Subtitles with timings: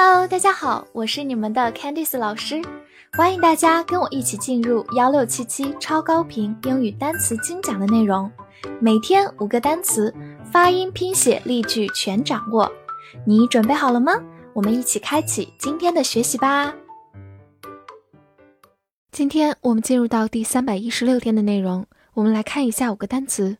[0.00, 2.62] Hello，大家好，我是你们的 Candice 老师，
[3.14, 8.30] 欢迎大家跟我一起进入幺六七七超高频英语单词精讲的内容，
[8.80, 10.14] 每天五个单词，
[10.52, 12.70] 发音、拼写、例句全掌握，
[13.26, 14.12] 你准备好了吗？
[14.52, 16.72] 我们一起开启今天的学习吧。
[19.10, 21.84] 今天我们进入到第三百一十六天的内容，
[22.14, 23.58] 我们来看一下五个单词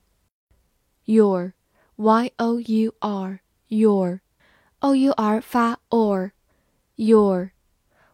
[1.05, 4.21] ：your，y o u r，your。
[4.81, 7.51] O u r 发 or，your，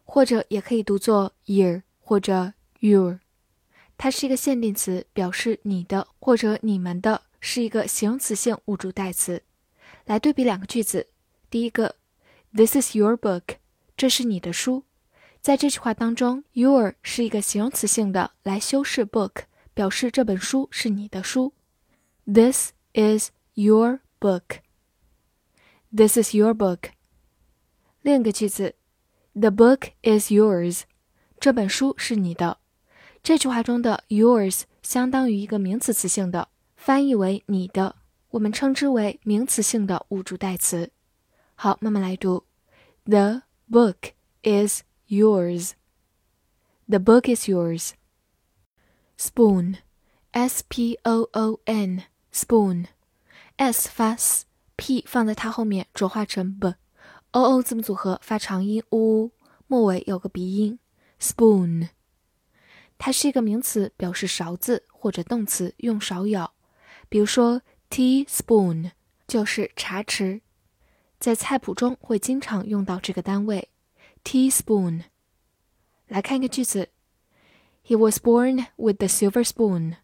[0.03, 3.19] 或者也可以读作 year 或者 your，
[3.97, 9.43] 它是一个限定词，表示你的或者你们的，是一个形容词性物主代词。
[10.05, 11.07] 来对比两个句子，
[11.49, 11.95] 第一个
[12.53, 13.57] ，This is your book，
[13.95, 14.83] 这是你的书。
[15.41, 19.43] 在这句话当中，your 是一个形容词性的，来修饰 book，
[19.75, 21.53] 表示这本书是你的书。
[22.25, 24.64] This is your book。
[25.94, 26.90] This is your book。
[28.02, 28.76] 另一个句子，
[29.34, 30.82] The book is yours。
[31.38, 32.58] 这本书是你的。
[33.22, 37.96] 这句话中的 yours 相当于一个名词词性的，翻译为你的，
[38.30, 40.90] 我们称之为名词性的物主代词。
[41.54, 42.44] 好，慢慢来读。
[43.04, 44.12] The book
[44.42, 45.72] is yours.
[46.88, 47.90] The book is yours.
[49.18, 49.76] Spoon,
[50.30, 52.86] S P O O N, spoon,
[53.56, 54.46] S 发 s。
[54.75, 59.31] P 放在它后面浊化成 b，o o 字母组合发长音 u，
[59.67, 60.79] 末尾有个鼻音
[61.19, 61.89] spoon。
[62.97, 66.53] 它是一个名词，表示勺子或者动词用勺舀。
[67.09, 68.91] 比如说 teaspoon
[69.27, 70.41] 就是茶匙，
[71.19, 73.69] 在菜谱中会经常用到这个单位
[74.23, 75.03] teaspoon。
[76.07, 76.89] 来看一个句子
[77.85, 79.97] ，He was born with the silver spoon。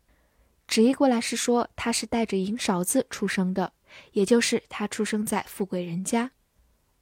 [0.67, 3.73] 直译过来是说他是带着银勺子出生的。
[4.12, 6.30] 也就是他出生在富贵人家，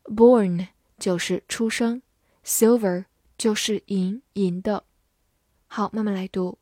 [0.05, 2.03] born 就是出生，
[2.45, 3.06] silver
[3.37, 4.84] 就是银银的。
[5.66, 6.59] 好，慢慢来读。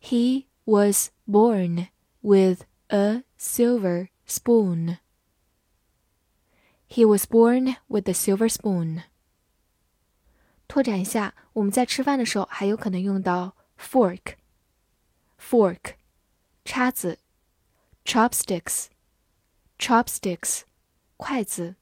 [0.00, 1.88] He was born
[2.20, 4.98] with a silver spoon.
[6.88, 9.02] He was born with a silver spoon.
[10.68, 15.94] 拓展一下，我们在吃饭的时候还有可能用到 fork，fork，
[16.64, 17.18] 叉子，
[18.04, 18.86] chopsticks。
[19.81, 20.61] chopsticks，
[21.17, 21.75] 筷子。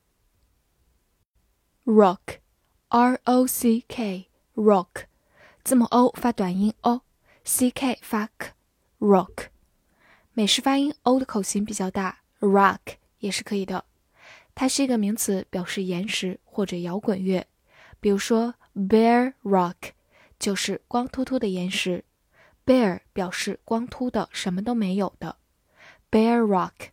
[1.83, 5.03] rock，r o c k，rock，
[5.65, 9.47] 字母 o 发短音 o，c k 发 k，rock，
[10.31, 12.79] 美式发音 o 的口型比较大，rock
[13.17, 13.83] 也是可以的。
[14.55, 17.45] 它是一个名词，表示岩石或者摇滚乐。
[17.99, 19.91] 比如说 bare rock，
[20.39, 22.05] 就是光秃秃的岩石。
[22.65, 25.35] bare 表示光秃的，什么都没有的。
[26.09, 26.91] bare rock。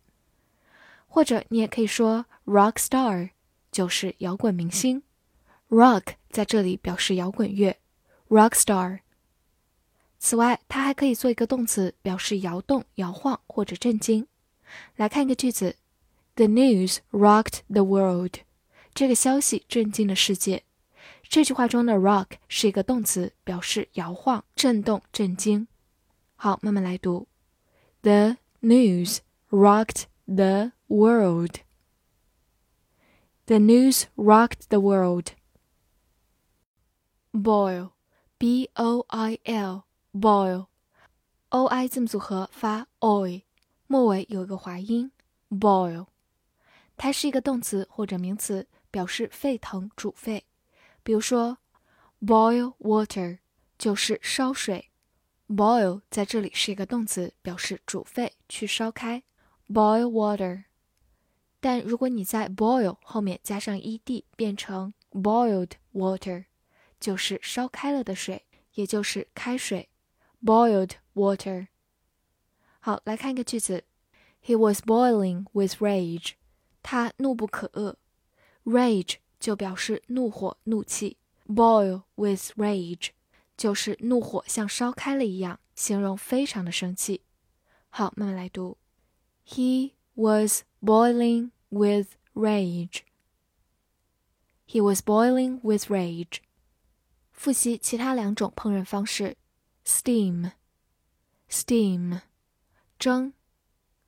[1.17, 3.31] 或者你也可以说 rock star，
[3.71, 5.01] 就是摇滚明星。
[5.67, 7.75] rock 在这里表示摇滚乐
[8.29, 8.99] ，rock star。
[10.19, 14.27] 此外，它还可以做一个动词，表示摇动、摇晃或者震惊。
[14.95, 15.77] 来看一个句子
[16.35, 18.35] ：The news rocked the world。
[18.93, 20.65] 这个消息震惊了世界。
[21.23, 25.67] 这句话中的 rock 是一个动词，表示摇晃、震动、震惊。
[26.35, 27.27] 好，慢慢来读
[28.03, 29.17] ：The news
[29.49, 31.60] rocked the world.
[33.46, 35.32] The news rocked the world.
[37.32, 37.90] Boil,
[38.38, 40.66] b o i l, boil,
[41.48, 43.42] o i 字母组合发 oi，
[43.86, 45.10] 末尾有一个滑音
[45.50, 46.06] boil。
[46.96, 50.44] 它是一个动词或者名词，表示沸腾、煮沸。
[51.02, 51.58] 比如说，
[52.20, 53.38] boil water
[53.78, 54.90] 就是烧水。
[55.48, 59.22] boil 在这里是一个动词，表示煮沸、去烧开。
[59.68, 60.64] boil water。
[61.60, 66.46] 但如果你在 boil 后面加上 ed，变成 boiled water，
[66.98, 69.88] 就是烧开了的水，也就是开水，
[70.44, 71.68] boiled water。
[72.80, 73.84] 好，来看一个句子，
[74.44, 76.32] He was boiling with rage，
[76.82, 77.94] 他怒不可遏，
[78.64, 81.16] rage 就表示怒火、怒气，
[81.46, 83.10] boil with rage
[83.56, 87.22] 就是怒火像烧开了一样，形容非常的生气。
[87.88, 88.78] 好，慢慢来读，
[89.46, 93.04] He was boiling with rage.
[94.66, 96.42] He was boiling with rage.
[97.32, 99.36] 复习其他两种烹饪方式：
[99.84, 100.52] steam,
[101.50, 102.20] steam，
[102.98, 103.32] 蒸；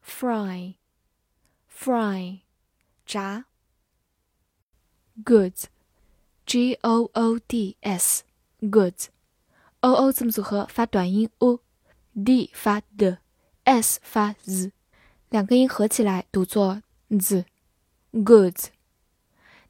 [0.05, 0.77] fry,
[1.69, 2.41] fry，
[3.05, 3.45] 炸；
[5.25, 5.65] goods,
[6.47, 8.23] g o o d s,
[8.61, 14.73] goods。o o 字母组合发短音 u，d 发 d，s 发 z，
[15.29, 17.45] 两个音合起来读作 z
[18.13, 18.67] goods，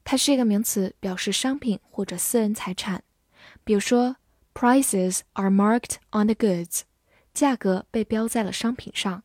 [0.05, 3.03] 它是一个名词，表示商品或者私人财产。
[3.65, 4.17] 比如说，
[4.53, 6.83] prices are marked on the goods，
[7.33, 9.23] 价格被标在了商品上。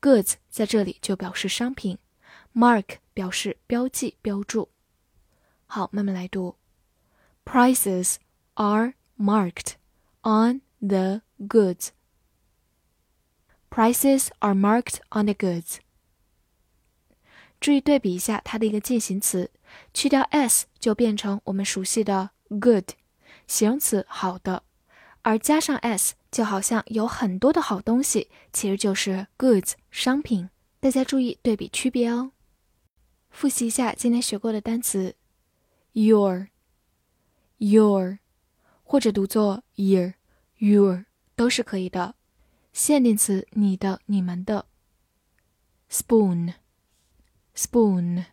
[0.00, 1.98] goods 在这里就表示商品，
[2.54, 4.70] mark 表示标记、标注。
[5.66, 6.56] 好，慢慢来读，
[7.44, 8.16] prices
[8.54, 9.74] are marked
[10.22, 15.78] on the goods。Prices are marked on the goods。
[17.59, 19.49] 注意对比一下它的一个进行词，
[19.93, 22.91] 去掉 s 就变成我们熟悉的 good，
[23.47, 24.63] 形容词好的，
[25.23, 30.49] 而加上 s 就好像有很多的好东西，其实就是 goods 商品。
[30.79, 32.31] 大家注意对比区别哦。
[33.31, 35.15] 复习一下今天学过的单词
[35.93, 36.49] ，your，your，
[38.83, 41.05] 或者读作 year，your
[41.35, 42.15] 都是可以的。
[42.71, 44.67] 限定词，你的、你们的。
[45.89, 46.53] spoon
[47.55, 48.25] spoon，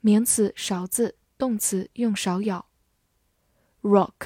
[0.00, 2.66] 名词，勺子；动词，用勺舀。
[3.82, 4.24] rock，rock，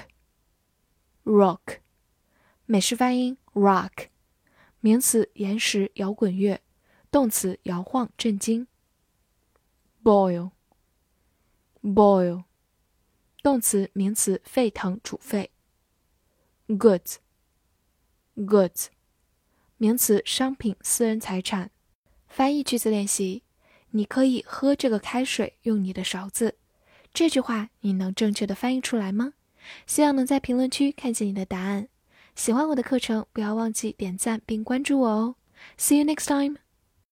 [2.67, 4.09] 美式发音，rock，
[4.81, 6.59] 名词，岩石、摇滚乐；
[7.11, 8.67] 动词，摇晃、震惊。
[10.03, 10.45] boil，boil，
[13.43, 15.51] 动词、名词，沸腾、煮沸。
[16.69, 17.19] goods，goods。
[19.77, 21.71] 名词：商品、私人财产。
[22.29, 23.43] 翻译句子练习：
[23.91, 26.57] 你可以喝这个开水，用你的勺子。
[27.13, 29.33] 这句话你能正确的翻译出来吗？
[29.87, 31.89] 希望能在评论区看见你的答案。
[32.35, 35.35] 喜欢我的课程，不要忘记点赞并关注我哦。
[35.77, 36.70] See you next time.